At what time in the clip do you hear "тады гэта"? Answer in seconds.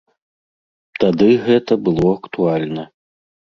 1.03-1.79